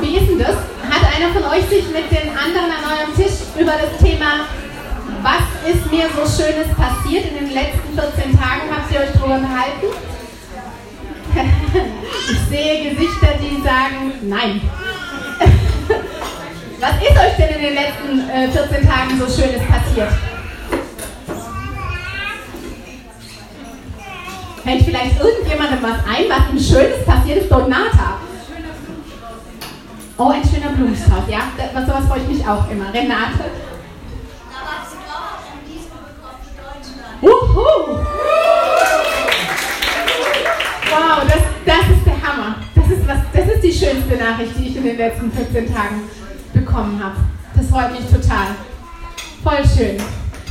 [0.00, 0.56] Wie ist denn das?
[0.88, 4.46] Hat einer von euch sich mit den anderen an eurem Tisch über das Thema,
[5.22, 9.34] was ist mir so Schönes passiert in den letzten 14 Tagen, habt ihr euch darüber
[9.36, 9.86] unterhalten?
[12.30, 14.60] Ich sehe Gesichter, die sagen, nein.
[16.80, 20.12] Was ist euch denn in den letzten äh, 14 Tagen so Schönes passiert?
[24.64, 27.50] Fällt vielleicht irgendjemandem was ein, was ihm Schönes passiert ist?
[27.50, 28.18] Donata.
[30.22, 31.38] Oh, ein schöner Blumenstrauß, ja.
[31.56, 32.92] Das, sowas freue ich mich auch immer.
[32.92, 33.42] Renate.
[37.22, 37.96] Wuhu!
[40.90, 42.56] Wow, das, das ist der Hammer.
[42.74, 46.02] Das ist, was, das ist die schönste Nachricht, die ich in den letzten 14 Tagen
[46.52, 47.16] bekommen habe.
[47.56, 48.48] Das freut mich total.
[49.42, 49.96] Voll schön.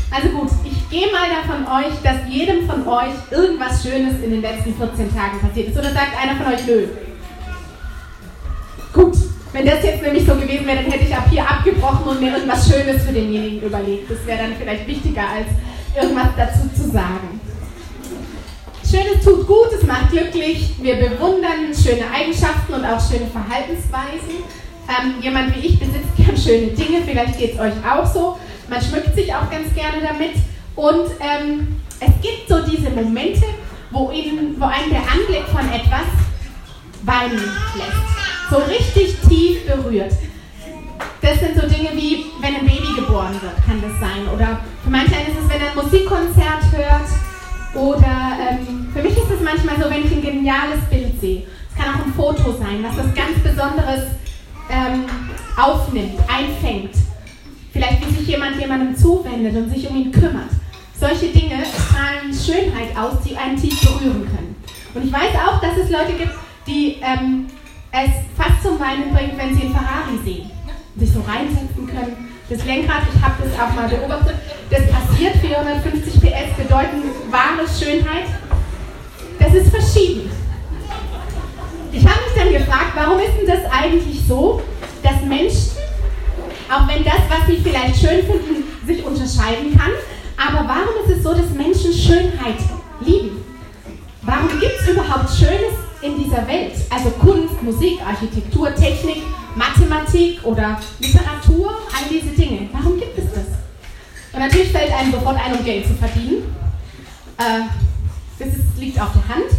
[0.09, 4.41] Also gut, ich gehe mal davon euch, dass jedem von euch irgendwas Schönes in den
[4.41, 5.77] letzten 14 Tagen passiert ist.
[5.77, 6.87] Oder sagt einer von euch nö?
[10.49, 14.09] Gewesen wäre, dann hätte ich ab hier abgebrochen und mir irgendwas Schönes für denjenigen überlegt.
[14.09, 15.47] Das wäre dann vielleicht wichtiger, als
[15.95, 17.39] irgendwas dazu zu sagen.
[18.83, 20.73] Schönes tut gut, es macht glücklich.
[20.81, 24.41] Wir bewundern schöne Eigenschaften und auch schöne Verhaltensweisen.
[24.89, 28.39] Ähm, jemand wie ich besitzt gern schöne Dinge, vielleicht geht es euch auch so.
[28.67, 30.33] Man schmückt sich auch ganz gerne damit.
[30.75, 33.45] Und ähm, es gibt so diese Momente,
[33.91, 36.09] wo, ihnen, wo einen der Anblick von etwas
[37.03, 38.49] weinen lässt.
[38.49, 40.13] So richtig tief berührt.
[41.29, 44.27] Das sind so Dinge wie, wenn ein Baby geboren wird, kann das sein.
[44.33, 47.05] Oder für manche ist es, wenn er ein Musikkonzert hört.
[47.75, 51.43] Oder ähm, für mich ist es manchmal so, wenn ich ein geniales Bild sehe.
[51.69, 54.05] Es kann auch ein Foto sein, was das ganz Besonderes
[54.71, 55.05] ähm,
[55.55, 56.95] aufnimmt, einfängt.
[57.73, 60.49] Vielleicht wie sich jemand jemandem zuwendet und sich um ihn kümmert.
[60.99, 64.55] Solche Dinge strahlen Schönheit aus, die einen tief berühren können.
[64.95, 66.33] Und ich weiß auch, dass es Leute gibt,
[66.65, 67.45] die ähm,
[67.91, 70.49] es fast zum Weinen bringt, wenn sie einen Ferrari sehen.
[70.97, 72.29] Sich so reinsetzen können.
[72.49, 74.35] Das Lenkrad, ich habe das auch mal beobachtet,
[74.69, 78.25] das passiert 450 PS, bedeuten wahre Schönheit.
[79.39, 80.31] Das ist verschieden.
[81.91, 84.61] Ich habe mich dann gefragt, warum ist denn das eigentlich so,
[85.03, 85.79] dass Menschen
[86.69, 89.91] auch wenn das, was sie vielleicht schön finden, sich unterscheiden kann.
[90.37, 92.59] Aber warum ist es so, dass Menschen Schönheit
[93.01, 93.43] lieben?
[94.21, 96.73] Warum gibt es überhaupt Schönes in dieser Welt?
[96.89, 99.23] Also Kunst, Musik, Architektur, Technik,
[99.55, 102.69] Mathematik oder Literatur, all diese Dinge.
[102.71, 103.45] Warum gibt es das?
[104.33, 106.55] Und natürlich fällt einem sofort ein, um Geld zu verdienen.
[107.37, 107.61] Äh,
[108.37, 109.51] das liegt auf der Hand.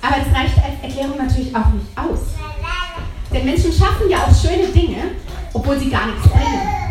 [0.00, 2.20] Aber das reicht als Erklärung natürlich auch nicht aus.
[3.32, 5.12] Denn Menschen schaffen ja auch schöne Dinge,
[5.52, 6.82] obwohl sie gar nichts bringen.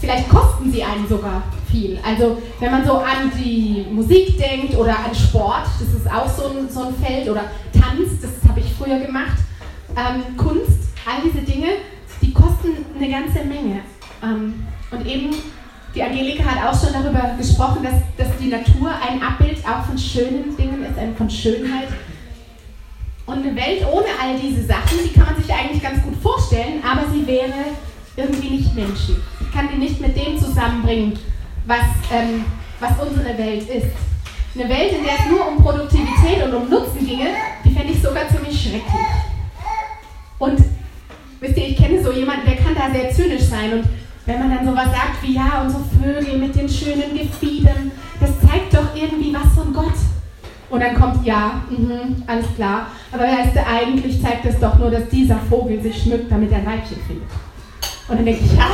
[0.00, 1.98] Vielleicht kosten sie einen sogar viel.
[2.04, 6.50] Also wenn man so an die Musik denkt oder an Sport, das ist auch so
[6.50, 9.36] ein, so ein Feld, oder Tanz, das habe ich früher gemacht,
[9.96, 11.68] ähm, Kunst, all diese Dinge,
[12.20, 13.80] die kosten eine ganze Menge.
[14.22, 15.30] Ähm, und eben,
[15.94, 19.98] die Angelika hat auch schon darüber gesprochen, dass, dass die Natur ein Abbild auch von
[19.98, 21.88] schönen Dingen ist, von Schönheit.
[23.26, 26.82] Und eine Welt ohne all diese Sachen, die kann man sich eigentlich ganz gut vorstellen,
[26.84, 27.52] aber sie wäre
[28.16, 29.18] irgendwie nicht menschlich.
[29.40, 31.18] Ich kann die nicht mit dem zusammenbringen,
[31.66, 32.44] was, ähm,
[32.80, 33.86] was unsere Welt ist.
[34.54, 37.28] Eine Welt, in der es nur um Produktivität und um Nutzen ginge,
[37.64, 39.19] die fände ich sogar ziemlich schrecklich.
[40.40, 40.58] Und
[41.38, 43.74] wisst ihr, ich kenne so jemanden, der kann da sehr zynisch sein.
[43.74, 43.84] Und
[44.26, 48.74] wenn man dann sowas sagt wie, ja, unsere Vögel mit den schönen Gefiedern, das zeigt
[48.74, 49.94] doch irgendwie was von Gott.
[50.70, 52.86] Und dann kommt, ja, mh, alles klar.
[53.12, 56.58] Aber weißt du, eigentlich zeigt es doch nur, dass dieser Vogel sich schmückt, damit er
[56.58, 57.28] ein Weibchen findet.
[58.08, 58.70] Und dann denke ich, ja,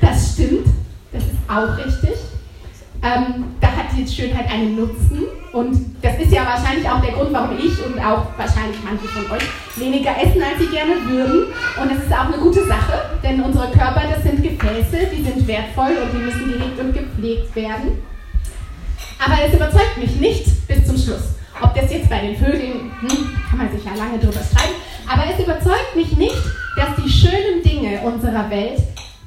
[0.00, 0.66] das stimmt,
[1.12, 2.29] das ist auch richtig.
[3.02, 5.24] Ähm, da hat die Schönheit einen Nutzen.
[5.52, 9.30] Und das ist ja wahrscheinlich auch der Grund, warum ich und auch wahrscheinlich manche von
[9.32, 9.42] euch
[9.76, 11.52] weniger essen, als sie gerne würden.
[11.80, 15.46] Und das ist auch eine gute Sache, denn unsere Körper, das sind Gefäße, die sind
[15.48, 17.98] wertvoll und die müssen gehegt und gepflegt werden.
[19.18, 21.34] Aber es überzeugt mich nicht bis zum Schluss.
[21.60, 25.24] Ob das jetzt bei den Vögeln, hm, kann man sich ja lange drüber streiten, aber
[25.30, 26.36] es überzeugt mich nicht,
[26.76, 28.80] dass die schönen Dinge unserer Welt,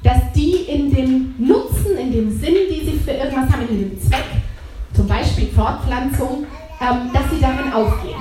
[0.04, 4.00] dass die in dem Nutzen, in dem Sinn, die sie für irgendwas haben, in dem
[4.00, 4.26] Zweck,
[4.92, 6.46] zum Beispiel Fortpflanzung,
[6.80, 8.20] ähm, dass sie darin aufgehen.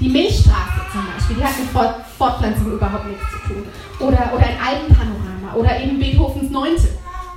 [0.00, 3.64] Die Milchstraße zum Beispiel, die hat mit Fort Fortpflanzung überhaupt nichts zu tun.
[4.00, 6.88] Oder, oder ein Alpenpanorama oder eben Beethovens Neunte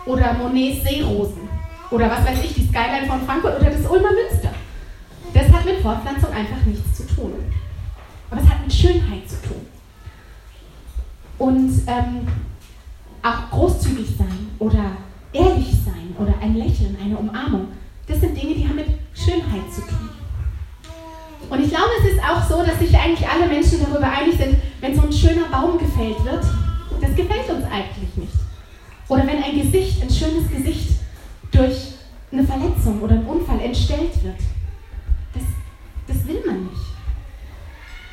[0.05, 1.49] oder Monets Seerosen
[1.89, 4.51] oder was weiß ich, die Skyline von Frankfurt oder das Ulmer Münster.
[5.33, 7.33] Das hat mit Fortpflanzung einfach nichts zu tun.
[8.29, 9.65] Aber es hat mit Schönheit zu tun.
[11.37, 12.27] Und ähm,
[13.23, 14.91] auch großzügig sein oder
[15.33, 17.67] ehrlich sein oder ein Lächeln, eine Umarmung,
[18.07, 20.09] das sind Dinge, die haben mit Schönheit zu tun.
[21.49, 24.55] Und ich glaube, es ist auch so, dass sich eigentlich alle Menschen darüber einig sind,
[24.79, 26.43] wenn so ein schöner Baum gefällt wird,
[27.01, 28.33] das gefällt uns eigentlich nicht.
[29.07, 30.91] Oder wenn ein Gesicht, ein schönes Gesicht
[31.51, 31.93] durch
[32.31, 34.37] eine Verletzung oder einen Unfall entstellt wird.
[35.33, 35.43] Das,
[36.07, 36.81] das will man nicht.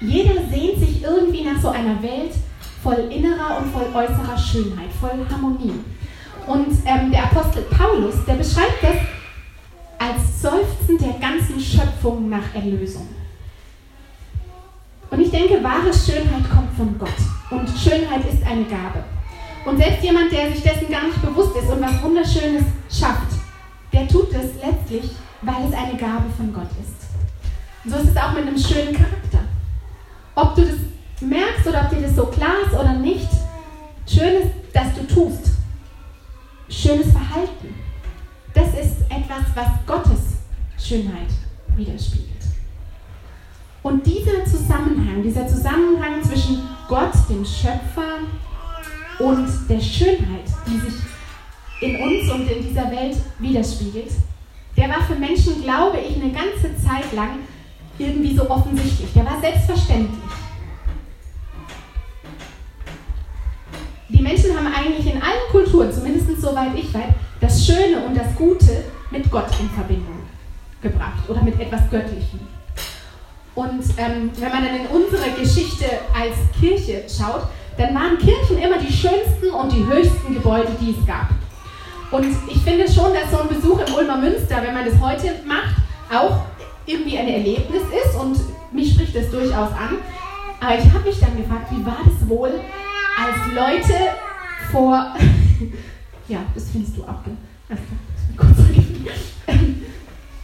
[0.00, 2.32] Jeder sehnt sich irgendwie nach so einer Welt
[2.82, 5.74] voll innerer und voll äußerer Schönheit, voll Harmonie.
[6.46, 8.96] Und ähm, der Apostel Paulus, der beschreibt das
[9.98, 13.08] als Seufzen der ganzen Schöpfung nach Erlösung.
[15.10, 17.08] Und ich denke, wahre Schönheit kommt von Gott.
[17.50, 19.04] Und Schönheit ist eine Gabe.
[19.64, 23.32] Und selbst jemand, der sich dessen gar nicht bewusst ist und was Wunderschönes schafft,
[23.92, 25.10] der tut es letztlich,
[25.42, 27.08] weil es eine Gabe von Gott ist.
[27.84, 29.40] Und so ist es auch mit einem schönen Charakter.
[30.34, 30.76] Ob du das
[31.20, 33.28] merkst oder ob dir das so klar ist oder nicht,
[34.06, 35.50] schön ist, dass du tust.
[36.68, 37.74] Schönes Verhalten.
[38.54, 40.20] Das ist etwas, was Gottes
[40.78, 41.30] Schönheit
[41.76, 42.28] widerspiegelt.
[43.82, 48.18] Und dieser Zusammenhang, dieser Zusammenhang zwischen Gott, dem Schöpfer,
[49.18, 50.94] und der Schönheit, die sich
[51.80, 54.12] in uns und in dieser Welt widerspiegelt,
[54.76, 57.40] der war für Menschen, glaube ich, eine ganze Zeit lang
[57.98, 59.12] irgendwie so offensichtlich.
[59.14, 60.27] Der war selbstverständlich.
[64.18, 68.34] Die Menschen haben eigentlich in allen Kulturen, zumindest soweit ich weiß, das Schöne und das
[68.34, 68.82] Gute
[69.12, 70.18] mit Gott in Verbindung
[70.82, 72.40] gebracht oder mit etwas Göttlichem.
[73.54, 78.78] Und ähm, wenn man dann in unsere Geschichte als Kirche schaut, dann waren Kirchen immer
[78.78, 81.28] die schönsten und die höchsten Gebäude, die es gab.
[82.10, 85.34] Und ich finde schon, dass so ein Besuch im Ulmer Münster, wenn man das heute
[85.46, 85.76] macht,
[86.12, 86.40] auch
[86.86, 88.36] irgendwie ein Erlebnis ist und
[88.72, 89.98] mich spricht das durchaus an.
[90.60, 92.50] Aber ich habe mich dann gefragt, wie war das wohl,
[93.18, 93.98] als Leute
[94.70, 95.14] vor.
[96.28, 97.20] ja, das findest du auch.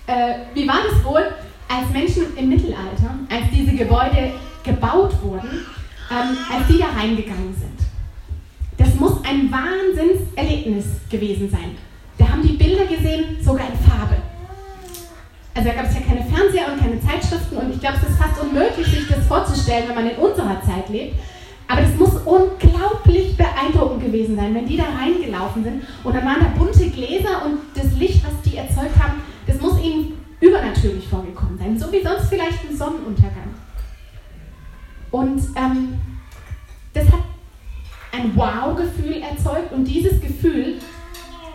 [0.06, 1.24] äh, wie war das wohl,
[1.68, 4.32] als Menschen im Mittelalter, als diese Gebäude
[4.62, 5.64] gebaut wurden,
[6.10, 7.78] ähm, als die da reingegangen sind.
[8.76, 11.76] Das muss ein Wahnsinnserlebnis gewesen sein.
[12.18, 14.16] Da haben die Bilder gesehen, sogar in Farbe.
[15.54, 18.18] Also da gab es ja keine Fernseher und keine Zeitschriften und ich glaube, es ist
[18.18, 21.14] fast unmöglich, sich das vorzustellen, wenn man in unserer Zeit lebt.
[21.66, 26.40] Aber das muss unglaublich beeindruckend gewesen sein, wenn die da reingelaufen sind und dann waren
[26.40, 31.58] da bunte Gläser und das Licht, was die erzeugt haben, das muss ihnen übernatürlich vorgekommen
[31.58, 31.78] sein.
[31.78, 33.54] So wie sonst vielleicht ein Sonnenuntergang.
[35.10, 36.00] Und ähm,
[36.92, 37.20] das hat
[38.12, 40.78] ein Wow-Gefühl erzeugt und dieses Gefühl,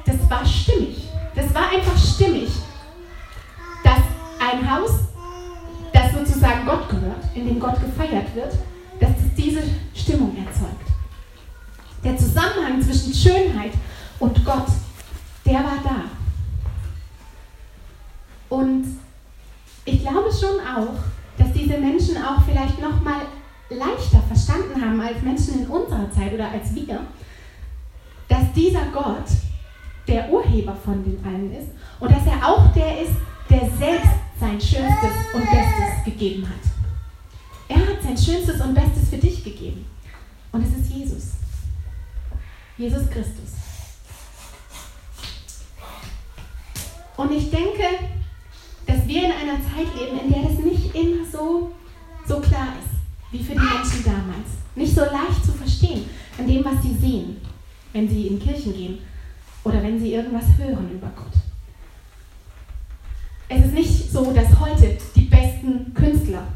[0.05, 1.07] das war stimmig.
[1.35, 2.49] Das war einfach stimmig,
[3.83, 3.99] dass
[4.39, 4.91] ein Haus,
[5.93, 8.53] das sozusagen Gott gehört, in dem Gott gefeiert wird,
[8.99, 9.61] dass es diese
[9.93, 10.87] Stimmung erzeugt.
[12.03, 13.71] Der Zusammenhang zwischen Schönheit
[14.19, 14.67] und Gott,
[15.45, 16.03] der war da.
[18.49, 18.85] Und
[19.85, 20.93] ich glaube schon auch,
[21.37, 23.21] dass diese Menschen auch vielleicht noch mal
[23.69, 27.01] leichter verstanden haben als Menschen in unserer Zeit oder als wir,
[28.27, 29.25] dass dieser Gott
[30.07, 31.69] der Urheber von dem allen ist
[31.99, 33.13] und dass er auch der ist,
[33.49, 36.78] der selbst sein Schönstes und Bestes gegeben hat
[38.09, 39.85] sein Schönstes und Bestes für dich gegeben.
[40.51, 41.23] Und es ist Jesus.
[42.77, 43.53] Jesus Christus.
[47.17, 47.83] Und ich denke,
[48.87, 51.71] dass wir in einer Zeit leben, in der das nicht immer so,
[52.25, 52.99] so klar ist
[53.31, 54.47] wie für die Menschen damals.
[54.75, 56.05] Nicht so leicht zu verstehen
[56.37, 57.37] an dem, was sie sehen,
[57.93, 58.99] wenn sie in Kirchen gehen
[59.63, 61.33] oder wenn sie irgendwas hören über Gott.
[63.49, 66.47] Es ist nicht so, dass heute die besten Künstler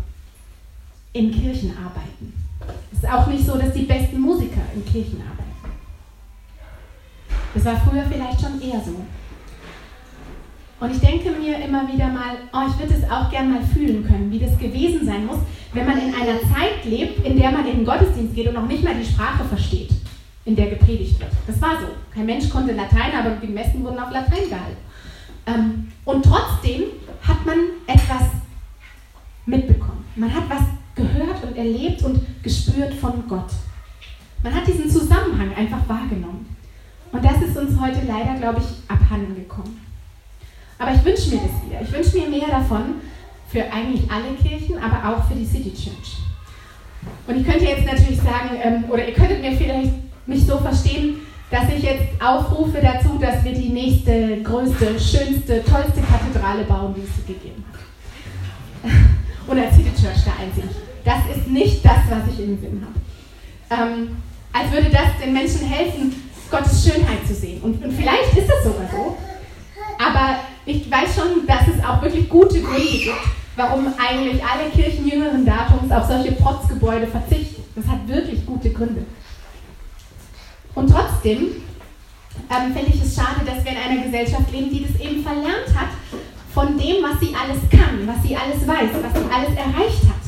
[1.14, 2.34] in Kirchen arbeiten.
[2.92, 5.44] Es ist auch nicht so, dass die besten Musiker in Kirchen arbeiten.
[7.54, 8.96] Das war früher vielleicht schon eher so.
[10.80, 14.06] Und ich denke mir immer wieder mal, oh, ich würde es auch gern mal fühlen
[14.06, 15.38] können, wie das gewesen sein muss,
[15.72, 18.68] wenn man in einer Zeit lebt, in der man in den Gottesdienst geht und noch
[18.68, 19.92] nicht mal die Sprache versteht,
[20.46, 21.32] in der gepredigt wird.
[21.48, 21.88] Das war so.
[22.14, 24.78] Kein Mensch konnte Latein, aber die Messen wurden auf Latein gehalten.
[25.46, 26.84] Ähm, und trotzdem
[27.26, 28.30] hat man etwas
[29.46, 30.04] mitbekommen.
[30.16, 30.64] Man hat was
[30.96, 33.52] gehört und erlebt und gespürt von Gott.
[34.44, 36.56] Man hat diesen Zusammenhang einfach wahrgenommen.
[37.12, 39.80] Und das ist uns heute leider, glaube ich, abhanden gekommen.
[40.80, 41.82] Aber ich wünsche mir das wieder.
[41.82, 42.96] Ich wünsche mir mehr davon
[43.48, 46.18] für eigentlich alle Kirchen, aber auch für die City Church.
[47.28, 49.94] Und ich könnte jetzt natürlich sagen, ähm, oder ihr könntet mir vielleicht
[50.26, 51.18] mich so verstehen,
[51.52, 57.02] dass ich jetzt aufrufe dazu, dass wir die nächste, größte, schönste, tollste Kathedrale bauen, die
[57.02, 58.92] es gegeben hat.
[59.48, 60.70] Und als City Church da einziehen.
[61.04, 63.92] Das ist nicht das, was ich im Sinn habe.
[63.92, 64.18] Ähm,
[64.54, 66.14] als würde das den Menschen helfen,
[66.50, 67.62] Gottes Schönheit zu sehen.
[67.62, 69.18] Und, und vielleicht ist das sogar so.
[69.98, 73.18] Aber ich weiß schon, dass es auch wirklich gute Gründe gibt,
[73.56, 77.64] warum eigentlich alle Kirchen jüngeren Datums auf solche Protzgebäude verzichten.
[77.76, 79.06] Das hat wirklich gute Gründe.
[80.76, 81.48] Und trotzdem
[82.50, 85.68] ähm, finde ich es schade, dass wir in einer Gesellschaft leben, die das eben verlernt
[85.76, 85.90] hat
[86.54, 90.24] von dem, was sie alles kann, was sie alles weiß, was sie alles erreicht hat.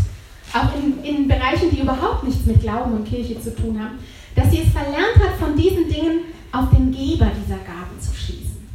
[0.54, 4.00] Auch in, in Bereichen, die überhaupt nichts mit Glauben und Kirche zu tun haben,
[4.36, 8.68] dass sie es verlernt hat, von diesen Dingen auf den Geber dieser Gaben zu schließen.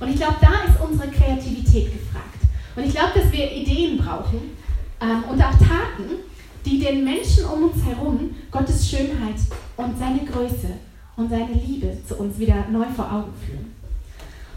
[0.00, 2.40] Und ich glaube, da ist unsere Kreativität gefragt.
[2.74, 4.56] Und ich glaube, dass wir Ideen brauchen
[5.00, 6.22] ähm, und auch Taten,
[6.64, 9.36] die den Menschen um uns herum Gottes Schönheit
[9.76, 10.68] und seine Größe
[11.16, 13.74] und seine Liebe zu uns wieder neu vor Augen führen.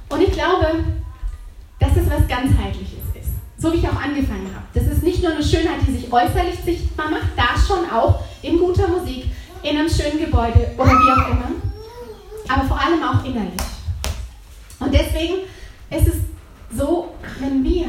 [0.09, 0.83] Und ich glaube,
[1.85, 3.31] dass es was ganzheitliches ist.
[3.57, 4.65] So wie ich auch angefangen habe.
[4.73, 8.57] Das ist nicht nur eine Schönheit, die sich äußerlich sichtbar macht, da schon auch in
[8.59, 9.25] guter Musik,
[9.63, 11.51] in einem schönen Gebäude oder wie auch immer,
[12.47, 13.61] aber vor allem auch innerlich.
[14.79, 15.35] Und deswegen
[15.89, 17.87] ist es so, wenn wir,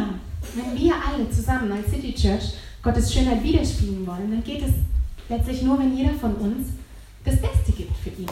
[0.55, 4.73] wenn wir alle zusammen als City Church Gottes Schönheit widerspiegeln wollen, dann geht es
[5.29, 6.69] letztlich nur, wenn jeder von uns
[7.25, 8.29] das Beste gibt für ihn.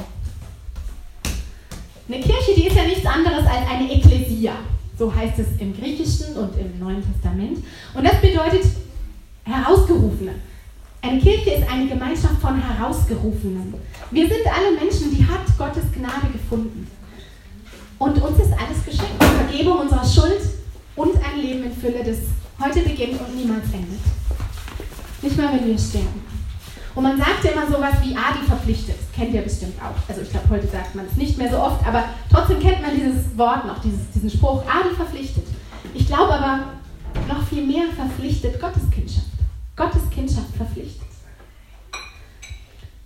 [2.07, 4.53] Eine Kirche, die ist ja nichts anderes als eine Ekklesia.
[4.99, 7.59] So heißt es im Griechischen und im Neuen Testament.
[7.95, 8.65] Und das bedeutet
[9.45, 10.35] Herausgerufene.
[11.03, 13.75] Eine Kirche ist eine Gemeinschaft von Herausgerufenen.
[14.11, 16.87] Wir sind alle Menschen, die hat Gottes Gnade gefunden.
[17.99, 19.23] Und uns ist alles geschenkt.
[19.23, 20.41] Vergebung unserer Schuld
[20.97, 22.19] und ein Leben in Fülle, das
[22.65, 24.01] heute beginnt und niemals endet.
[25.23, 26.34] Nicht mal, wenn wir sterben.
[26.95, 28.97] Und man sagt ja immer sowas wie Adi verpflichtet.
[29.01, 30.09] Das kennt ihr bestimmt auch.
[30.09, 32.95] Also ich glaube, heute sagt man es nicht mehr so oft, aber trotzdem kennt man
[32.95, 35.45] dieses Wort noch, dieses, diesen Spruch, Adi verpflichtet.
[35.93, 36.65] Ich glaube aber,
[37.29, 39.27] noch viel mehr verpflichtet Gottes Kindschaft.
[39.77, 41.03] Gottes Kindschaft verpflichtet.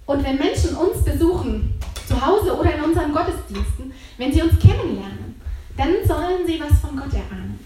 [0.06, 1.74] Und wenn Menschen uns besuchen,
[2.06, 5.40] zu Hause oder in unseren Gottesdiensten, wenn sie uns kennenlernen,
[5.76, 7.58] dann sollen sie was von Gott erahnen.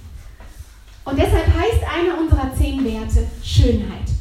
[1.05, 4.12] Und deshalb heißt einer unserer zehn Werte Schönheit.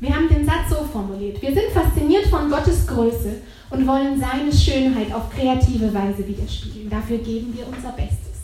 [0.00, 1.40] Wir haben den Satz so formuliert.
[1.42, 6.88] Wir sind fasziniert von Gottes Größe und wollen seine Schönheit auf kreative Weise widerspiegeln.
[6.88, 8.40] Dafür geben wir unser Bestes.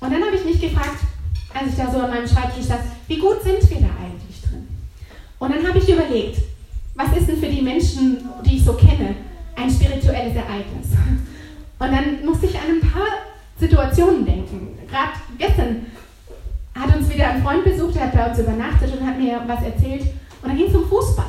[0.00, 0.98] Und dann habe ich mich gefragt,
[1.54, 4.66] als ich da so an meinem Schreibtisch saß, wie gut sind wir da eigentlich drin?
[5.38, 6.38] Und dann habe ich überlegt,
[6.94, 9.14] was ist denn für die Menschen, die ich so kenne,
[9.54, 10.88] ein spirituelles Ereignis?
[11.78, 13.06] Und dann musste ich an ein paar
[13.58, 14.78] Situationen denken.
[14.88, 15.86] Gerade gestern
[16.78, 19.62] hat uns wieder ein Freund besucht, der hat bei uns übernachtet und hat mir was
[19.62, 20.02] erzählt.
[20.42, 21.26] Und dann ging es um Fußball.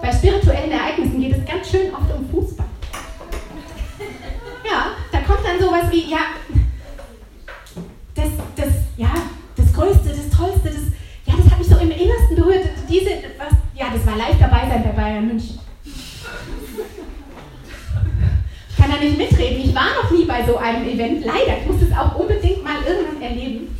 [0.00, 2.66] Bei spirituellen Ereignissen geht es ganz schön oft um Fußball.
[4.64, 6.18] Ja, da kommt dann sowas wie, ja,
[8.14, 9.12] das, das, ja,
[9.56, 10.82] das Größte, das Tollste, das,
[11.26, 12.68] ja, das hat mich so im Innersten berührt.
[12.88, 15.60] Diese, was, ja, das war live dabei sein bei Bayern München.
[18.70, 19.60] Ich kann da nicht mitreden.
[19.64, 21.58] Ich war noch nie bei so einem Event, leider.
[21.60, 23.76] Ich muss das auch unbedingt mal irgendwann erleben.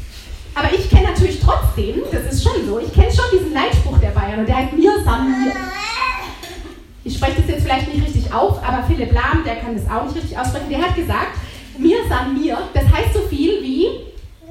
[0.59, 4.09] Aber ich kenne natürlich trotzdem, das ist schon so, ich kenne schon diesen Leitspruch der
[4.09, 5.53] Bayern und der heißt Mir mir.
[7.05, 10.05] Ich spreche das jetzt vielleicht nicht richtig auf, aber Philipp Lahm, der kann das auch
[10.05, 11.39] nicht richtig aussprechen, der hat gesagt,
[11.79, 13.87] Mir san mir, das heißt so viel wie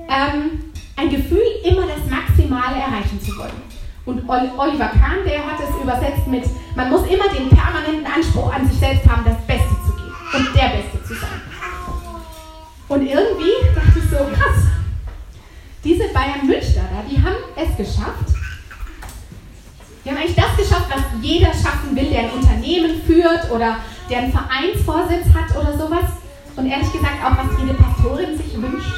[0.07, 3.61] ähm, ein Gefühl, immer das Maximale erreichen zu wollen.
[4.05, 6.45] Und Oliver Kahn, der hat es übersetzt mit,
[6.77, 10.55] man muss immer den permanenten Anspruch an sich selbst haben, das Beste zu geben und
[10.55, 11.41] der Beste zu sein.
[12.87, 14.76] Und irgendwie dachte ich so, krass,
[15.87, 18.35] diese Bayern Münchner da, die haben es geschafft.
[20.03, 23.77] Die haben eigentlich das geschafft, was jeder schaffen will, der ein Unternehmen führt oder
[24.09, 26.11] der einen Vereinsvorsitz hat oder sowas.
[26.57, 28.95] Und ehrlich gesagt auch, was jede Pastorin sich wünscht.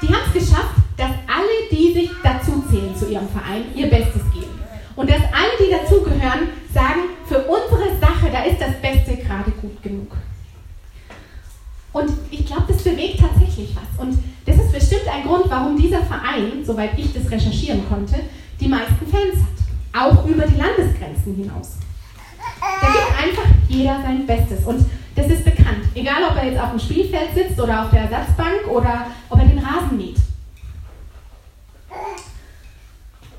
[0.00, 4.22] Die haben es geschafft, dass alle, die sich dazu zählen zu ihrem Verein, ihr Bestes
[4.32, 4.58] geben.
[4.96, 9.82] Und dass alle, die dazugehören, sagen, für unsere Sache, da ist das Beste gerade gut
[9.82, 10.12] genug.
[11.94, 14.04] Und ich glaube, das bewegt tatsächlich was.
[14.04, 18.16] Und das ist bestimmt ein Grund, warum dieser Verein, soweit ich das recherchieren konnte,
[18.60, 20.10] die meisten Fans hat.
[20.10, 21.76] Auch über die Landesgrenzen hinaus.
[22.60, 24.64] Da gibt einfach jeder sein Bestes.
[24.64, 24.84] Und
[25.14, 25.84] das ist bekannt.
[25.94, 29.44] Egal, ob er jetzt auf dem Spielfeld sitzt oder auf der Ersatzbank oder ob er
[29.44, 30.16] den Rasen mäht.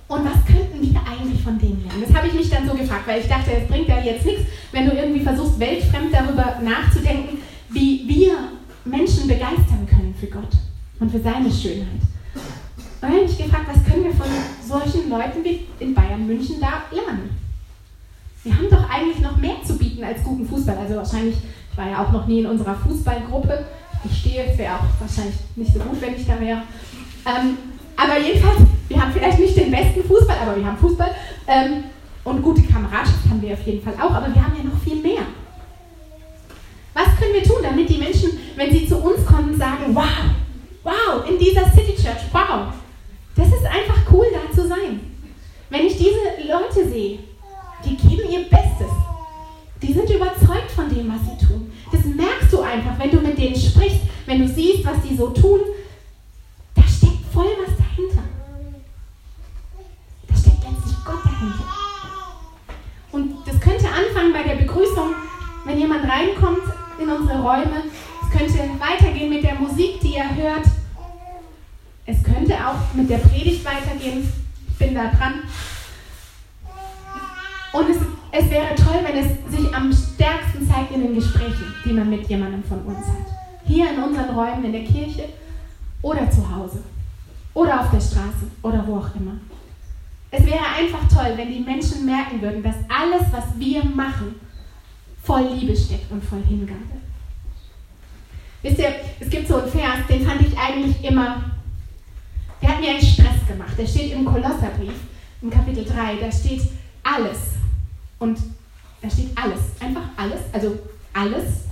[0.08, 2.06] Und was könnten wir eigentlich von denen lernen?
[2.08, 4.44] Das habe ich mich dann so gefragt, weil ich dachte, es bringt ja jetzt nichts,
[4.72, 7.40] wenn du irgendwie versuchst, weltfremd darüber nachzudenken,
[7.75, 8.38] wie wir
[8.86, 10.50] Menschen begeistern können für Gott
[11.00, 12.01] und für seine Schönheit.
[12.34, 14.27] Und dann habe ich mich gefragt, was können wir von
[14.65, 17.29] solchen Leuten wie in Bayern München da lernen?
[18.44, 20.77] Wir haben doch eigentlich noch mehr zu bieten als guten Fußball.
[20.77, 21.36] Also wahrscheinlich,
[21.72, 23.65] ich war ja auch noch nie in unserer Fußballgruppe.
[24.05, 26.62] Ich stehe, wäre auch wahrscheinlich nicht so gut, wenn ich da wäre.
[27.25, 27.58] Ähm,
[27.98, 31.12] aber jedenfalls, wir haben vielleicht nicht den besten Fußball, aber wir haben Fußball.
[31.48, 31.84] Ähm,
[32.24, 35.01] und gute Kameradschaft haben wir auf jeden Fall auch, aber wir haben ja noch viel
[35.01, 35.24] mehr.
[36.96, 40.32] Was können wir tun, damit die Menschen, wenn sie zu uns kommen, sagen, wow,
[40.82, 42.74] wow, in dieser City Church, wow,
[43.36, 45.02] das ist einfach cool, da zu sein.
[45.70, 47.20] Wenn ich diese Leute sehe,
[47.84, 48.92] die geben ihr Bestes.
[49.82, 51.70] Die sind überzeugt von dem, was sie tun.
[51.92, 55.32] Das merkst du einfach, wenn du mit denen sprichst, wenn du siehst, was die so
[55.32, 55.60] tun.
[81.96, 83.28] Man mit jemandem von uns hat.
[83.66, 85.30] Hier in unseren Räumen, in der Kirche
[86.02, 86.84] oder zu Hause
[87.54, 89.34] oder auf der Straße oder wo auch immer.
[90.32, 94.36] Es wäre einfach toll, wenn die Menschen merken würden, dass alles, was wir machen,
[95.24, 96.80] voll Liebe steckt und voll Hingabe.
[98.62, 101.56] Wisst ihr, es gibt so einen Vers, den fand ich eigentlich immer
[102.66, 103.74] der hat mir einen Stress gemacht.
[103.78, 104.94] Der steht im Kolosserbrief,
[105.42, 106.64] im Kapitel 3, da steht
[107.04, 107.38] alles.
[108.18, 108.40] Und
[109.02, 110.80] da steht alles, einfach alles, also
[111.14, 111.66] alles,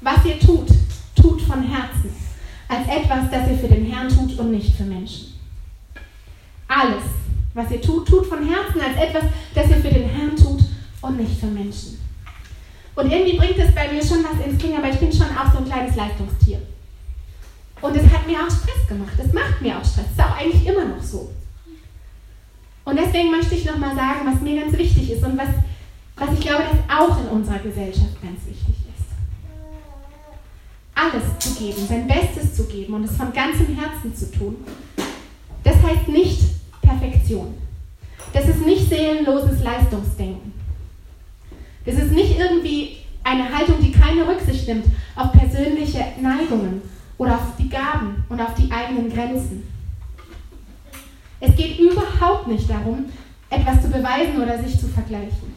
[0.00, 0.68] was ihr tut,
[1.14, 2.10] tut von Herzen,
[2.68, 5.34] als etwas, das ihr für den Herrn tut und nicht für Menschen.
[6.68, 7.04] Alles,
[7.54, 10.60] was ihr tut, tut von Herzen, als etwas, das ihr für den Herrn tut
[11.02, 11.98] und nicht für Menschen.
[12.94, 15.52] Und irgendwie bringt es bei mir schon was ins Klingen, aber ich bin schon auch
[15.52, 16.60] so ein kleines Leistungstier.
[17.80, 19.12] Und es hat mir auch Stress gemacht.
[19.18, 20.06] Es macht mir auch Stress.
[20.16, 21.30] Das ist auch eigentlich immer noch so.
[22.84, 25.48] Und deswegen möchte ich nochmal sagen, was mir ganz wichtig ist und was,
[26.16, 28.79] was ich glaube, dass auch in unserer Gesellschaft ganz wichtig.
[31.00, 34.56] Alles zu geben, sein Bestes zu geben und es von ganzem Herzen zu tun.
[35.64, 36.42] Das heißt nicht
[36.82, 37.54] Perfektion.
[38.34, 40.52] Das ist nicht seelenloses Leistungsdenken.
[41.86, 44.84] Das ist nicht irgendwie eine Haltung, die keine Rücksicht nimmt
[45.16, 46.82] auf persönliche Neigungen
[47.16, 49.66] oder auf die Gaben und auf die eigenen Grenzen.
[51.40, 53.06] Es geht überhaupt nicht darum,
[53.48, 55.54] etwas zu beweisen oder sich zu vergleichen.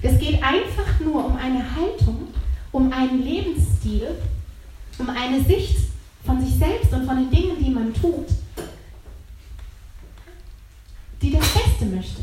[0.00, 2.28] Es geht einfach nur um eine Haltung,
[2.70, 4.08] um einen Lebensstil,
[4.98, 5.76] um eine Sicht
[6.24, 8.26] von sich selbst und von den Dingen, die man tut,
[11.20, 12.22] die das Beste möchte,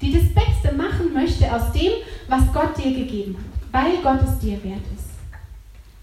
[0.00, 1.92] die das Beste machen möchte aus dem,
[2.28, 5.10] was Gott dir gegeben hat, weil Gott es dir wert ist.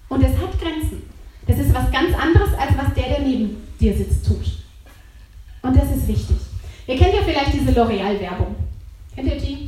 [0.10, 1.04] Und es hat Grenzen.
[1.46, 4.64] Das ist was ganz anderes, als was der, der neben dir sitzt, tut.
[5.62, 6.38] Und das ist wichtig.
[6.88, 8.56] Ihr kennt ja vielleicht diese L'Oreal-Werbung.
[9.16, 9.67] Kennt ihr die?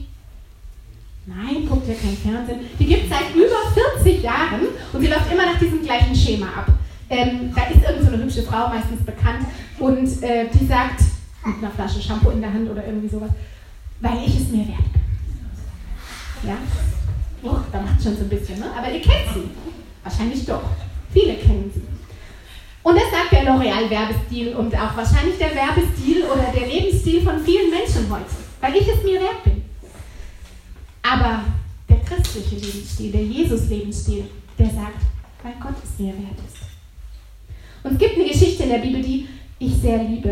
[1.29, 2.61] Nein, guckt ihr kein Fernsehen.
[2.79, 4.61] Die gibt es seit über 40 Jahren
[4.91, 6.67] und sie läuft immer nach diesem gleichen Schema ab.
[7.07, 9.45] Ähm, da ist irgendeine so hübsche Frau meistens bekannt
[9.77, 11.01] und äh, die sagt,
[11.45, 13.29] mit einer Flasche Shampoo in der Hand oder irgendwie sowas,
[13.99, 16.49] weil ich es mir wert bin.
[16.49, 16.57] Ja?
[17.43, 18.65] Oh, da macht schon so ein bisschen, ne?
[18.75, 19.49] Aber ihr kennt sie.
[20.03, 20.63] Wahrscheinlich doch.
[21.13, 21.83] Viele kennen sie.
[22.81, 27.69] Und das sagt der L'Oreal-Werbestil und auch wahrscheinlich der Werbestil oder der Lebensstil von vielen
[27.69, 28.25] Menschen heute,
[28.61, 29.68] weil ich es mir wert bin.
[31.11, 31.43] Aber
[31.87, 34.25] der christliche Lebensstil, der Jesus-Lebensstil,
[34.57, 35.01] der sagt,
[35.43, 36.59] weil Gott es mir wert ist.
[37.83, 40.31] Und es gibt eine Geschichte in der Bibel, die ich sehr liebe.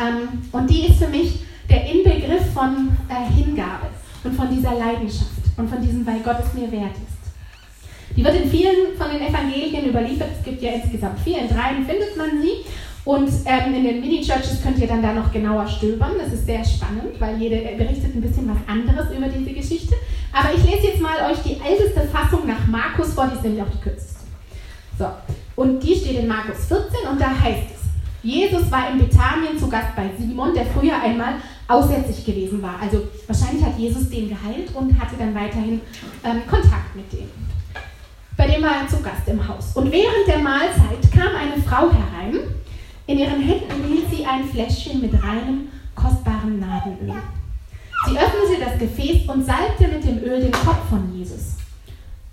[0.00, 3.88] Ähm, und die ist für mich der Inbegriff von äh, Hingabe
[4.24, 8.16] und von dieser Leidenschaft und von diesem, weil Gott es mir wert ist.
[8.16, 10.28] Die wird in vielen von den Evangelien überliefert.
[10.38, 11.38] Es gibt ja insgesamt vier.
[11.38, 12.64] In dreien findet man sie.
[13.04, 16.12] Und ähm, in den Mini-Churches könnt ihr dann da noch genauer stöbern.
[16.18, 19.94] Das ist sehr spannend, weil jede berichtet ein bisschen was anderes über diese Geschichte.
[20.32, 23.62] Aber ich lese jetzt mal euch die älteste Fassung nach Markus vor, die ist nämlich
[23.62, 24.20] auch die kürzeste.
[24.98, 25.06] So,
[25.56, 27.82] und die steht in Markus 14 und da heißt es,
[28.22, 31.34] Jesus war in Bethanien zu Gast bei Simon, der früher einmal
[31.66, 32.76] aussätzlich gewesen war.
[32.80, 35.80] Also wahrscheinlich hat Jesus den geheilt und hatte dann weiterhin
[36.22, 37.28] ähm, Kontakt mit dem
[38.36, 39.72] bei dem war er zu Gast im Haus.
[39.74, 42.40] Und während der Mahlzeit kam eine Frau herein.
[43.06, 47.14] In ihren Händen hielt sie ein Fläschchen mit reinem, kostbarem Nadelöl.
[48.06, 51.56] Sie öffnete das Gefäß und salbte mit dem Öl den Kopf von Jesus.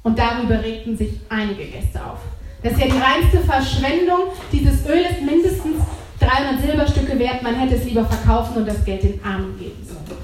[0.03, 2.19] Und darüber regten sich einige Gäste auf.
[2.63, 4.19] Das ist ja die reinste Verschwendung.
[4.51, 5.81] Dieses Öl ist mindestens
[6.19, 7.41] 300 Silberstücke wert.
[7.41, 10.19] Man hätte es lieber verkaufen und das Geld den Armen geben sollen.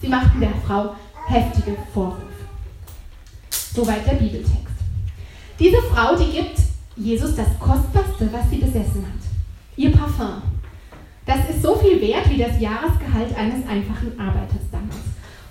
[0.00, 0.94] Sie machten der Frau
[1.26, 2.22] heftige Vorwürfe.
[3.50, 4.54] Soweit der Bibeltext.
[5.58, 6.58] Diese Frau, die gibt
[6.96, 9.23] Jesus das Kostbarste, was sie besessen hat.
[9.76, 10.42] Ihr Parfum.
[11.26, 14.96] Das ist so viel wert wie das Jahresgehalt eines einfachen Arbeiters damals.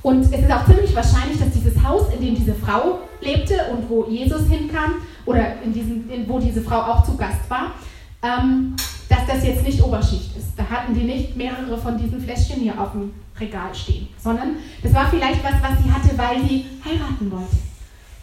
[0.01, 3.89] Und es ist auch ziemlich wahrscheinlich, dass dieses Haus, in dem diese Frau lebte und
[3.89, 7.71] wo Jesus hinkam, oder in diesem, in, wo diese Frau auch zu Gast war,
[8.21, 8.75] ähm,
[9.09, 10.51] dass das jetzt nicht Oberschicht ist.
[10.57, 14.93] Da hatten die nicht mehrere von diesen Fläschchen hier auf dem Regal stehen, sondern das
[14.93, 17.57] war vielleicht was, was sie hatte, weil sie heiraten wollte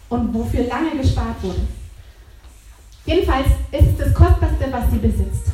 [0.09, 1.61] und wofür lange gespart wurde.
[3.05, 5.51] Jedenfalls ist es das Kostbarste, was sie besitzt.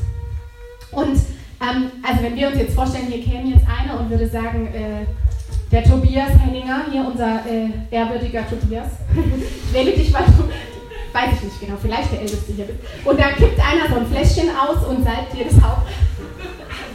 [0.91, 1.19] Und
[1.59, 5.05] ähm, also wenn wir uns jetzt vorstellen, hier käme jetzt einer und würde sagen, äh,
[5.71, 8.87] der Tobias Henninger, hier unser äh, ehrwürdiger Tobias,
[9.71, 10.43] wähle dich, weil du,
[11.13, 12.79] weiß ich nicht genau, vielleicht der Älteste hier bist.
[13.03, 15.87] Und da kippt einer so ein Fläschchen aus und salbt dir das Haupt,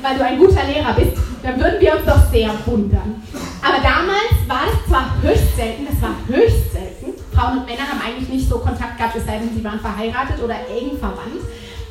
[0.01, 3.23] weil du ein guter Lehrer bist, dann würden wir uns doch sehr wundern.
[3.63, 7.13] Aber damals war es zwar höchst selten, das war höchst selten.
[7.35, 10.43] Frauen und Männer haben eigentlich nicht so Kontakt gehabt, es sei denn, sie waren verheiratet
[10.43, 11.43] oder eng verwandt.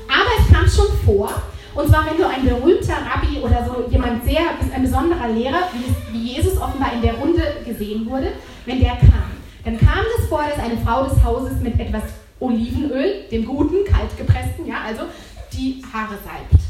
[0.08, 1.32] Aber es kam schon vor,
[1.74, 4.42] und zwar, wenn du ein berühmter Rabbi oder so jemand sehr,
[4.74, 8.28] ein besonderer Lehrer, wie, Jesus offenbar in der Runde gesehen wurde,
[8.66, 9.32] wenn der kam,
[9.66, 12.04] dann kam es vor, dass eine Frau des Hauses mit etwas
[12.40, 15.04] Olivenöl, dem guten, kaltgepressten, ja, also
[15.52, 16.64] die Haare salbt.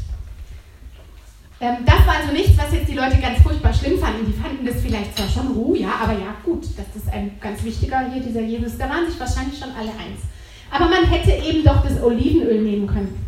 [1.60, 4.26] Ähm, das war also nichts, was jetzt die Leute ganz furchtbar schlimm fanden.
[4.26, 7.62] Die fanden das vielleicht zwar schon ruh, ja, aber ja, gut, das ist ein ganz
[7.62, 8.76] wichtiger hier, dieser Jesus.
[8.76, 10.22] Da waren sich wahrscheinlich schon alle eins.
[10.72, 13.26] Aber man hätte eben doch das Olivenöl nehmen können.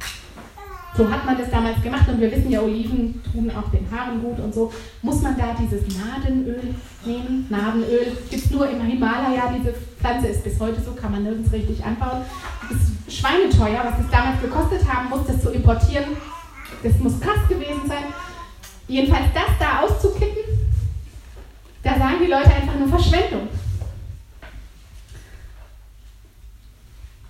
[0.97, 4.23] So hat man das damals gemacht und wir wissen ja, Oliven tun auch den Haaren
[4.23, 4.73] gut und so.
[5.03, 6.73] Muss man da dieses Nadenöl
[7.05, 7.47] nehmen?
[7.51, 9.53] Nadenöl gibt es nur im Himalaya.
[9.59, 12.23] Diese Pflanze ist bis heute so, kann man nirgends richtig anbauen.
[12.71, 16.17] Ist schweineteuer, was es damals gekostet haben muss, das zu importieren.
[16.85, 18.05] Das muss krass gewesen sein.
[18.87, 20.43] Jedenfalls das da auszukippen,
[21.83, 23.49] da sagen die Leute einfach nur Verschwendung.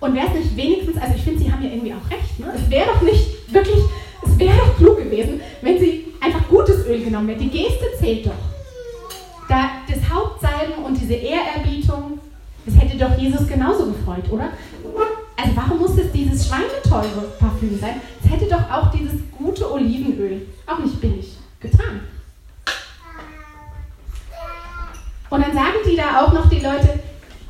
[0.01, 2.53] Und wäre es nicht wenigstens, also ich finde, sie haben ja irgendwie auch recht, ne?
[2.55, 3.83] es wäre doch nicht wirklich,
[4.23, 7.49] es wäre doch klug gewesen, wenn sie einfach gutes Öl genommen hätten.
[7.49, 8.31] Die Geste zählt doch.
[9.47, 12.19] Da das Hauptsalben und diese Ehrerbietung,
[12.65, 14.49] das hätte doch Jesus genauso gefreut, oder?
[15.37, 18.01] Also warum muss es dieses schweineteure Parfüm sein?
[18.23, 22.01] Es hätte doch auch dieses gute Olivenöl, auch nicht billig, getan.
[25.29, 26.99] Und dann sagen die da auch noch die Leute,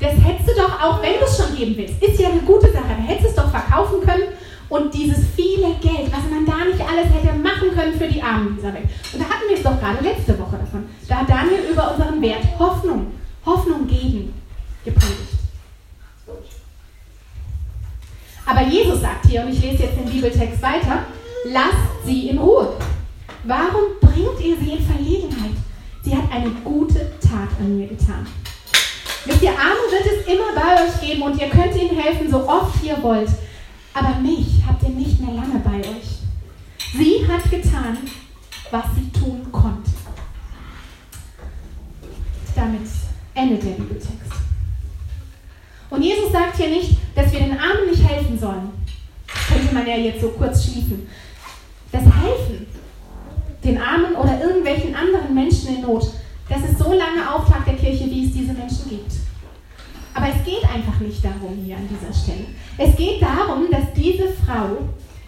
[0.00, 2.70] das hättest du doch auch, wenn du es schon geben willst, ist ja eine gute
[2.70, 4.24] Sache, dann hättest du es doch verkaufen können
[4.68, 8.56] und dieses viele Geld, was man da nicht alles hätte machen können für die Armen
[8.56, 8.88] dieser Welt.
[9.12, 10.86] Und da hatten wir es doch gerade letzte Woche davon.
[11.08, 13.12] Da hat Daniel über unseren Wert Hoffnung,
[13.44, 14.34] Hoffnung geben
[14.84, 15.36] gepredigt.
[18.46, 21.04] Aber Jesus sagt hier, und ich lese jetzt den Bibeltext weiter,
[21.46, 22.76] lasst sie in Ruhe.
[23.42, 25.56] Warum bringt ihr sie in Verlegenheit?
[26.02, 28.26] Sie hat eine gute Tat an mir getan.
[29.24, 32.48] Wisst ihr, Arme wird es immer bei euch geben und ihr könnt ihnen helfen, so
[32.48, 33.28] oft ihr wollt.
[33.92, 36.20] Aber mich habt ihr nicht mehr lange bei euch.
[36.92, 37.98] Sie hat getan,
[38.70, 39.90] was sie tun konnte.
[42.54, 42.88] Damit
[43.34, 44.32] endet der Bibeltext.
[45.90, 48.70] Und Jesus sagt hier nicht, dass wir den Armen nicht helfen sollen.
[49.48, 51.06] Könnte man ja jetzt so kurz schließen.
[51.92, 52.66] Das Helfen
[53.66, 56.12] den Armen oder irgendwelchen anderen Menschen in Not,
[56.48, 59.12] das ist so lange Auftrag der Kirche, wie es diese Menschen gibt.
[60.16, 62.46] Aber es geht einfach nicht darum hier an dieser Stelle.
[62.78, 64.78] Es geht darum, dass diese Frau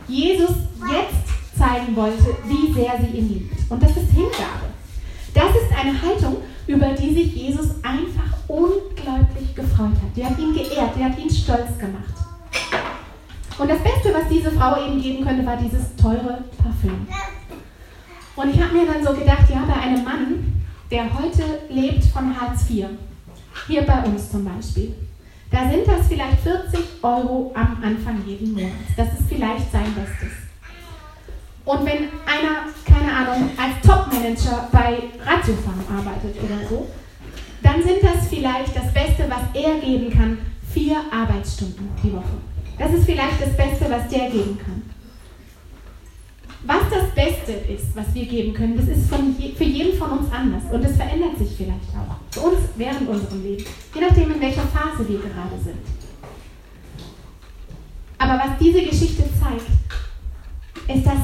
[0.08, 0.56] Jesus
[0.90, 3.70] jetzt zeigen wollte, wie sehr sie ihn liebt.
[3.70, 4.72] Und das ist Hingabe.
[5.34, 10.16] Das ist eine Haltung, über die sich Jesus einfach unglaublich gefreut hat.
[10.16, 12.14] Die hat ihn geehrt, die hat ihn stolz gemacht.
[13.58, 17.06] Und das Beste, was diese Frau eben geben könnte, war dieses teure Parfüm.
[18.36, 22.40] Und ich habe mir dann so gedacht, ja, bei einem Mann, der heute lebt von
[22.40, 22.86] Hartz IV,
[23.66, 24.94] hier bei uns zum Beispiel,
[25.50, 28.94] da sind das vielleicht 40 Euro am Anfang jeden Monats.
[28.96, 30.36] Das ist vielleicht sein Bestes.
[31.64, 36.86] Und wenn einer, keine Ahnung, als Topmanager bei Ratiofarm arbeitet oder so,
[37.62, 40.38] dann sind das vielleicht das Beste, was er geben kann,
[40.72, 42.38] vier Arbeitsstunden die Woche.
[42.78, 44.82] Das ist vielleicht das Beste, was der geben kann.
[46.64, 50.32] Was das Beste ist, was wir geben können, das ist je, für jeden von uns
[50.32, 52.16] anders und es verändert sich vielleicht auch.
[52.32, 55.78] Für uns während unserem Leben, je nachdem, in welcher Phase wir gerade sind.
[58.18, 59.70] Aber was diese Geschichte zeigt,
[60.88, 61.20] ist, dass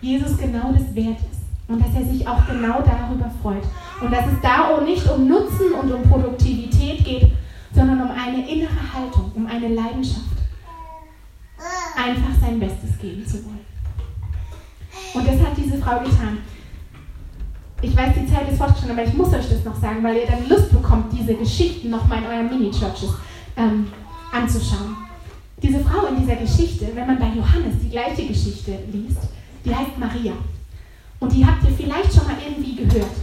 [0.00, 3.64] Jesus genau das wert ist und dass er sich auch genau darüber freut.
[4.00, 7.32] Und dass es da nicht um Nutzen und um Produktivität geht,
[7.74, 10.24] sondern um eine innere Haltung, um eine Leidenschaft.
[11.96, 13.75] Einfach sein Bestes geben zu wollen.
[15.16, 16.38] Und das hat diese Frau getan.
[17.80, 20.26] Ich weiß, die Zeit ist fortgeschritten, aber ich muss euch das noch sagen, weil ihr
[20.26, 23.14] dann Lust bekommt, diese Geschichten nochmal in euren Mini-Churches
[23.56, 23.86] ähm,
[24.32, 24.96] anzuschauen.
[25.62, 29.20] Diese Frau in dieser Geschichte, wenn man bei Johannes die gleiche Geschichte liest,
[29.64, 30.32] die heißt Maria.
[31.18, 33.16] Und die habt ihr vielleicht schon mal irgendwie gehört.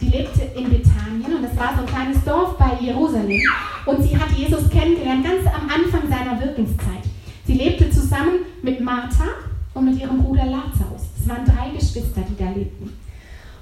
[0.00, 3.40] Die lebte in Bethanien und es war so ein kleines Dorf bei Jerusalem.
[3.86, 7.02] Und sie hat Jesus kennengelernt, ganz am Anfang seiner Wirkungszeit.
[7.46, 9.24] Sie lebte zusammen mit Martha
[9.74, 11.11] und mit ihrem Bruder Lazarus.
[11.22, 12.90] Es waren drei Geschwister, die da lebten.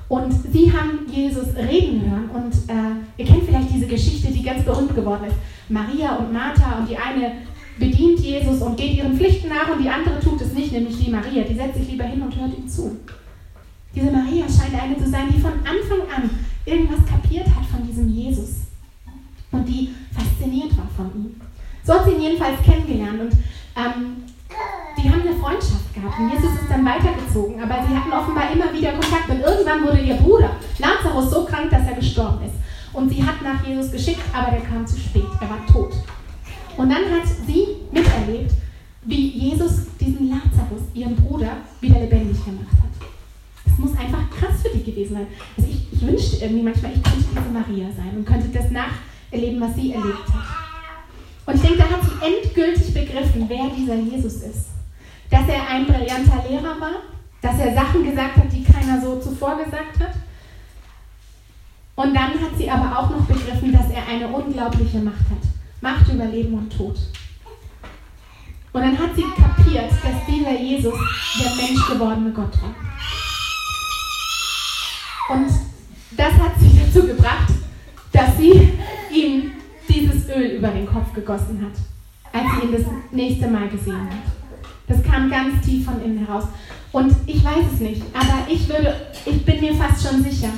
[0.09, 4.65] Und sie haben Jesus reden hören und äh, ihr kennt vielleicht diese Geschichte, die ganz
[4.65, 5.37] berühmt geworden ist.
[5.69, 7.33] Maria und Martha und die eine
[7.79, 11.11] bedient Jesus und geht ihren Pflichten nach und die andere tut es nicht, nämlich die
[11.11, 11.45] Maria.
[11.45, 12.97] Die setzt sich lieber hin und hört ihm zu.
[13.95, 16.31] Diese Maria scheint eine zu sein, die von Anfang an
[16.65, 18.67] irgendwas kapiert hat von diesem Jesus
[19.53, 21.41] und die fasziniert war von ihm.
[21.85, 23.33] So hat sie ihn jedenfalls kennengelernt und
[23.77, 24.25] ähm,
[24.97, 26.19] die haben eine Freundschaft gehabt.
[26.19, 29.29] Und Jesus ist dann weitergezogen, aber sie hatten offenbar immer wieder Kontakt.
[29.29, 32.55] Und irgendwann wurde ihr Bruder Lazarus so krank, dass er gestorben ist.
[32.93, 35.27] Und sie hat nach Jesus geschickt, aber der kam zu spät.
[35.41, 35.93] Er war tot.
[36.77, 38.53] Und dann hat sie miterlebt,
[39.05, 43.09] wie Jesus diesen Lazarus, ihren Bruder, wieder lebendig gemacht hat.
[43.65, 45.27] Das muss einfach krass für die gewesen sein.
[45.57, 49.61] Also ich, ich wünschte irgendwie manchmal, ich könnte diese Maria sein und könnte das nacherleben,
[49.61, 50.61] was sie erlebt hat.
[51.47, 54.70] Und ich denke, da hat sie endgültig begriffen, wer dieser Jesus ist.
[55.31, 57.03] Dass er ein brillanter Lehrer war,
[57.41, 60.15] dass er Sachen gesagt hat, die keiner so zuvor gesagt hat.
[61.95, 65.43] Und dann hat sie aber auch noch begriffen, dass er eine unglaubliche Macht hat.
[65.81, 66.97] Macht über Leben und Tod.
[68.73, 70.95] Und dann hat sie kapiert, dass dieser Jesus
[71.41, 72.75] der menschgewordene Gott war.
[75.37, 75.51] Und
[76.17, 77.53] das hat sie dazu gebracht,
[78.13, 78.73] dass sie
[79.13, 79.53] ihm
[79.89, 81.73] dieses Öl über den Kopf gegossen hat,
[82.33, 84.40] als sie ihn das nächste Mal gesehen hat.
[84.91, 86.45] Das kam ganz tief von innen heraus.
[86.91, 90.49] Und ich weiß es nicht, aber ich würde, ich bin mir fast schon sicher,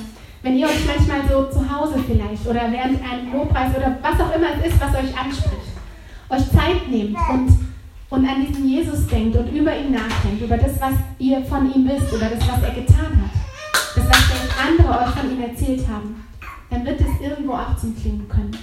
[0.42, 4.34] wenn ihr euch manchmal so zu Hause vielleicht oder während einem Lobpreis oder was auch
[4.34, 5.76] immer es ist, was euch anspricht,
[6.30, 7.58] euch Zeit nehmt und,
[8.08, 11.86] und an diesen Jesus denkt und über ihn nachdenkt, über das, was ihr von ihm
[11.86, 14.32] wisst, über das, was er getan hat, das, was
[14.66, 16.24] andere euch von ihm erzählt haben,
[16.70, 18.56] dann wird es irgendwo auch zum Klingen können.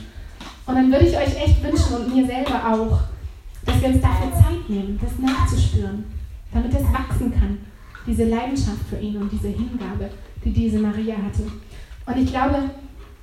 [0.65, 2.99] Und dann würde ich euch echt wünschen und mir selber auch,
[3.69, 6.03] dass wir uns dafür Zeit nehmen, das nachzuspüren,
[6.51, 7.59] damit es wachsen kann,
[8.07, 10.09] diese Leidenschaft für ihn und diese Hingabe,
[10.43, 11.43] die diese Maria hatte.
[12.05, 12.63] Und ich glaube,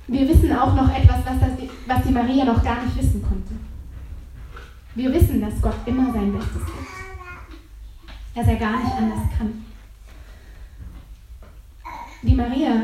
[0.07, 3.53] wir wissen auch noch etwas, was, das, was die Maria noch gar nicht wissen konnte.
[4.95, 6.87] Wir wissen, dass Gott immer sein Bestes gibt.
[8.33, 9.65] Dass er gar nicht anders kann.
[12.21, 12.83] Die Maria,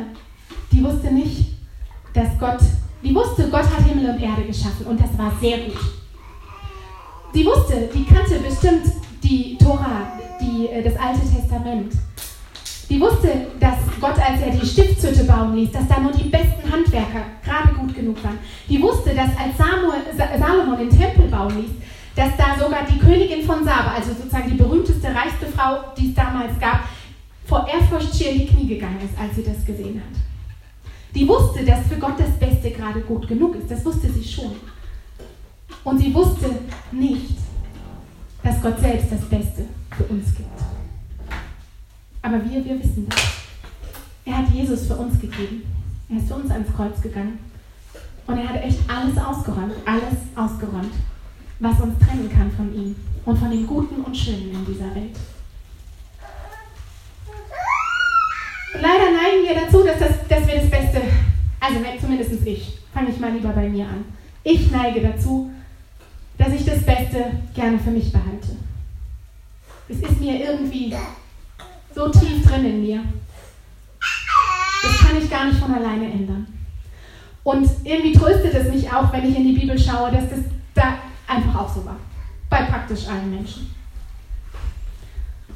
[0.71, 1.53] die wusste nicht,
[2.13, 2.59] dass Gott
[3.01, 6.02] die wusste, Gott hat Himmel und Erde geschaffen und das war sehr gut.
[7.33, 8.85] Die wusste, die kannte bestimmt
[9.23, 11.93] die Tora, die, äh, das Alte Testament.
[12.89, 16.71] Die wusste, dass Gott, als er die Stiftshütte bauen ließ, dass da nur die besten
[16.71, 18.37] Handwerker gerade gut genug waren.
[18.69, 21.71] Die wusste, dass als Samuel, Salomon den Tempel bauen ließ,
[22.15, 26.13] dass da sogar die Königin von Saba, also sozusagen die berühmteste, reichste Frau, die es
[26.13, 26.81] damals gab,
[27.45, 30.19] vor Ehrfurcht schier in die Knie gegangen ist, als sie das gesehen hat.
[31.15, 33.71] Die wusste, dass für Gott das Beste gerade gut genug ist.
[33.71, 34.51] Das wusste sie schon.
[35.83, 36.49] Und sie wusste
[36.91, 37.37] nicht,
[38.43, 39.65] dass Gott selbst das Beste
[39.95, 40.47] für uns gibt.
[42.21, 43.19] Aber wir, wir wissen das.
[44.25, 45.63] Er hat Jesus für uns gegeben.
[46.09, 47.39] Er ist für uns ans Kreuz gegangen.
[48.27, 50.93] Und er hat echt alles ausgeräumt, alles ausgeräumt,
[51.59, 55.17] was uns trennen kann von ihm und von dem Guten und Schönen in dieser Welt.
[58.83, 61.01] leider neigen wir dazu, dass, das, dass wir das Beste,
[61.59, 64.05] also zumindest ich, fange ich mal lieber bei mir an.
[64.43, 65.51] Ich neige dazu,
[66.37, 68.57] dass ich das Beste gerne für mich behalte.
[69.87, 70.93] Es ist mir irgendwie
[71.93, 73.03] so tief drin in mir.
[74.83, 76.47] Das kann ich gar nicht von alleine ändern.
[77.43, 80.39] Und irgendwie tröstet es mich auch, wenn ich in die Bibel schaue, dass das
[80.73, 81.97] da einfach auch so war.
[82.49, 83.73] Bei praktisch allen Menschen.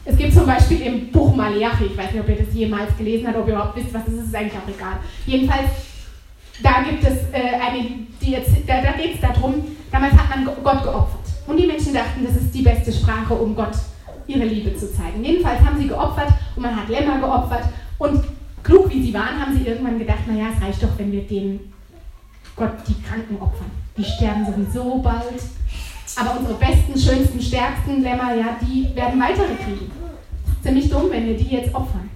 [0.04, 3.28] Es gibt zum Beispiel im Buch Malachi, ich weiß nicht, ob ihr das jemals gelesen
[3.28, 5.00] habt, ob ihr überhaupt wisst, was das ist, ist eigentlich auch egal.
[5.26, 5.70] Jedenfalls,
[6.62, 7.84] da gibt es äh, eine,
[8.22, 9.56] die da, da geht es darum,
[9.92, 11.20] damals hat man Gott geopfert.
[11.46, 13.76] Und die Menschen dachten, das ist die beste Sprache, um Gott
[14.28, 15.24] ihre Liebe zu zeigen.
[15.24, 17.66] Jedenfalls haben sie geopfert und man hat Lämmer geopfert.
[17.98, 18.24] Und
[18.64, 21.72] klug wie sie waren, haben sie irgendwann gedacht, naja, es reicht doch, wenn wir denen
[22.56, 23.72] Gott die Kranken opfern.
[23.96, 25.42] Die sterben sowieso bald.
[26.16, 29.92] Aber unsere besten, schönsten, stärksten Lämmer, ja, die werden weitere kriegen.
[30.64, 32.10] Ziemlich dumm, wenn wir die jetzt opfern.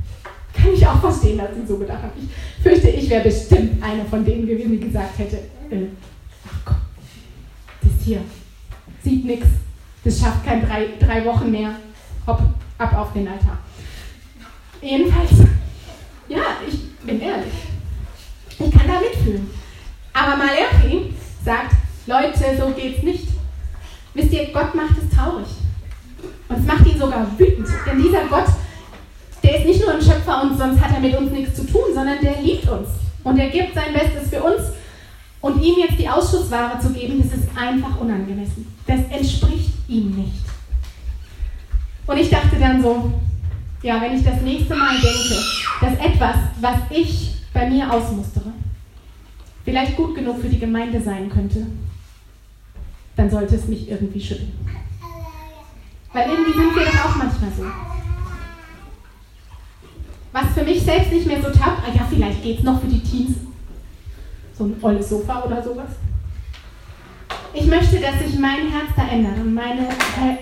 [0.61, 2.11] Kann ich auch verstehen, dass sie so gedacht haben.
[2.15, 5.37] Ich fürchte, ich wäre bestimmt einer von denen gewesen, die gesagt hätte,
[5.71, 5.87] äh,
[6.45, 6.75] ach komm,
[7.81, 8.21] das hier
[9.03, 9.47] sieht nichts,
[10.03, 11.71] das schafft kein drei, drei Wochen mehr.
[12.27, 12.41] Hopp,
[12.77, 13.57] ab auf den Altar.
[14.81, 15.31] Jedenfalls,
[16.27, 17.53] ja, ich bin ehrlich.
[18.51, 19.49] Ich kann da mitfühlen.
[20.13, 23.27] Aber Malachi sagt, Leute, so geht's nicht.
[24.13, 25.47] Wisst ihr, Gott macht es traurig.
[26.49, 27.67] Und es macht ihn sogar wütend.
[27.87, 28.45] Denn dieser Gott,
[29.43, 31.93] der ist nicht nur ein Schöpfer und sonst hat er mit uns nichts zu tun,
[31.93, 32.89] sondern der liebt uns.
[33.23, 34.61] Und er gibt sein Bestes für uns.
[35.41, 38.67] Und ihm jetzt die Ausschussware zu geben, das ist einfach unangemessen.
[38.85, 40.43] Das entspricht ihm nicht.
[42.05, 43.11] Und ich dachte dann so,
[43.81, 45.35] ja, wenn ich das nächste Mal denke,
[45.81, 48.51] dass etwas, was ich bei mir ausmustere,
[49.65, 51.65] vielleicht gut genug für die Gemeinde sein könnte,
[53.15, 54.53] dann sollte es mich irgendwie schütteln.
[56.13, 57.65] Weil irgendwie sind wir doch auch manchmal so.
[60.31, 62.87] Was für mich selbst nicht mehr so taugt, ah ja, vielleicht geht es noch für
[62.87, 63.37] die Teens.
[64.57, 65.89] So ein olles Sofa oder sowas.
[67.53, 69.89] Ich möchte, dass sich mein Herz da ändert und meine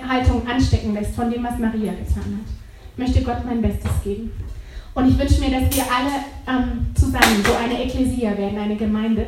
[0.07, 2.53] Haltung anstecken lässt von dem, was Maria getan hat.
[2.93, 4.31] Ich möchte Gott mein Bestes geben.
[4.93, 6.11] Und ich wünsche mir, dass wir alle
[6.47, 9.27] ähm, zusammen so eine Ekklesia werden, eine Gemeinde,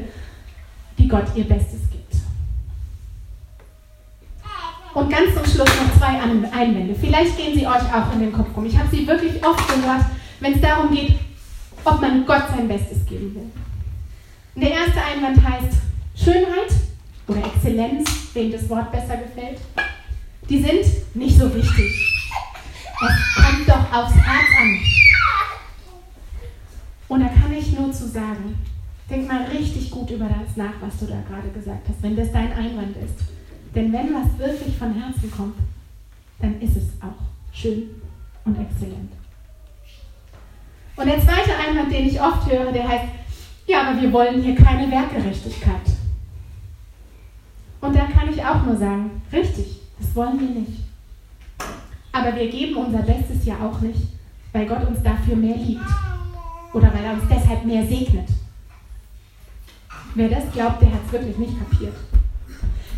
[0.97, 2.01] die Gott ihr Bestes gibt.
[4.93, 6.93] Und ganz zum Schluss noch zwei Einwände.
[6.99, 8.65] Vielleicht gehen sie euch auch in den Kopf rum.
[8.65, 10.05] Ich habe sie wirklich oft gehört,
[10.41, 11.17] wenn es darum geht,
[11.85, 13.51] ob man Gott sein Bestes geben will.
[14.55, 15.77] Und der erste Einwand heißt
[16.15, 16.73] Schönheit
[17.27, 19.59] oder Exzellenz, wem das Wort besser gefällt.
[20.49, 22.25] Die sind nicht so wichtig.
[23.03, 24.79] Es kommt doch aufs Herz an.
[27.07, 28.55] Und da kann ich nur zu sagen,
[29.09, 32.31] denk mal richtig gut über das nach, was du da gerade gesagt hast, wenn das
[32.31, 33.25] dein Einwand ist.
[33.73, 35.55] Denn wenn was wirklich von Herzen kommt,
[36.39, 37.21] dann ist es auch
[37.53, 37.89] schön
[38.45, 39.11] und exzellent.
[40.95, 43.05] Und der zweite Einwand, den ich oft höre, der heißt,
[43.67, 45.81] ja, aber wir wollen hier keine Werkgerechtigkeit.
[47.79, 50.83] Und da kann ich auch nur sagen, richtig, das wollen wir nicht.
[52.11, 54.01] Aber wir geben unser Bestes ja auch nicht,
[54.51, 55.85] weil Gott uns dafür mehr liebt
[56.73, 58.27] oder weil er uns deshalb mehr segnet.
[60.13, 61.95] Wer das glaubt, der hat es wirklich nicht kapiert.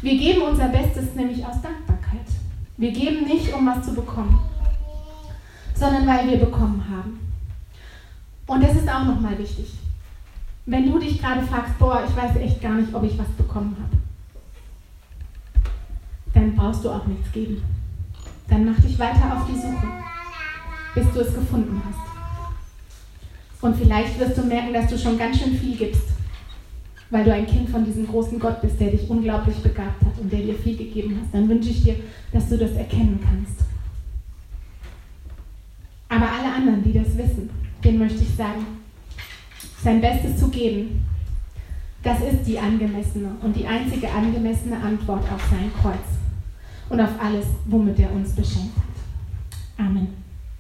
[0.02, 2.28] Wir geben unser Bestes nämlich aus Dankbarkeit.
[2.78, 4.40] Wir geben nicht, um was zu bekommen,
[5.76, 7.20] sondern weil wir bekommen haben.
[8.48, 9.74] Und das ist auch nochmal wichtig.
[10.66, 13.76] Wenn du dich gerade fragst, boah, ich weiß echt gar nicht, ob ich was bekommen
[13.82, 13.98] habe,
[16.34, 17.62] dann brauchst du auch nichts geben.
[18.50, 19.88] Dann mach dich weiter auf die Suche,
[20.96, 22.04] bis du es gefunden hast.
[23.62, 26.10] Und vielleicht wirst du merken, dass du schon ganz schön viel gibst,
[27.10, 30.32] weil du ein Kind von diesem großen Gott bist, der dich unglaublich begabt hat und
[30.32, 31.34] der dir viel gegeben hat.
[31.34, 31.96] Dann wünsche ich dir,
[32.32, 33.62] dass du das erkennen kannst.
[36.10, 37.50] Aber alle anderen, die das wissen,
[37.84, 38.66] denen möchte ich sagen,
[39.84, 41.06] sein Bestes zu geben,
[42.04, 46.20] das ist die angemessene und die einzige angemessene Antwort auf sein Kreuz
[46.90, 49.86] und auf alles, womit er uns beschenkt hat.
[49.86, 50.23] Amen.